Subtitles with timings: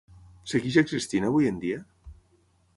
[0.53, 1.85] Segueix existint avui en dia?